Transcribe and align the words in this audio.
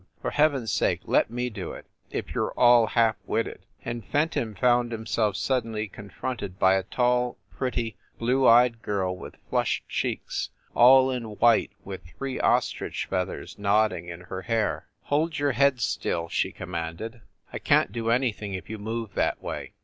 For 0.19 0.31
heaven 0.31 0.63
s 0.63 0.71
sake, 0.71 1.01
let 1.05 1.29
me 1.29 1.51
do 1.51 1.73
it, 1.73 1.85
if 2.09 2.33
you 2.33 2.45
re 2.45 2.51
all 2.57 2.87
half 2.87 3.17
wit 3.27 3.45
ted!" 3.45 3.59
And 3.85 4.03
Fenton 4.03 4.55
found 4.55 4.91
himself 4.91 5.35
suddenly 5.35 5.87
con 5.87 6.09
fronted 6.09 6.57
by 6.57 6.73
a 6.73 6.81
tall, 6.81 7.37
pretty, 7.55 7.97
blue 8.17 8.47
eyed 8.47 8.81
girl 8.81 9.15
with 9.15 9.35
flushed 9.51 9.87
cheeks, 9.87 10.49
all 10.73 11.11
in 11.11 11.37
white, 11.37 11.73
with 11.83 12.01
three 12.17 12.39
ostrich 12.39 13.05
feathers 13.05 13.59
nod 13.59 13.89
ding 13.89 14.07
in 14.07 14.21
her 14.21 14.41
hair. 14.41 14.87
"Hold 15.03 15.37
your 15.37 15.51
head 15.51 15.79
still!" 15.79 16.27
she 16.29 16.51
commanded. 16.51 17.21
"I 17.53 17.59
can 17.59 17.85
t 17.85 17.93
do 17.93 18.09
anything 18.09 18.55
if 18.55 18.71
you 18.71 18.79
move 18.79 19.13
that 19.13 19.39
way! 19.43 19.73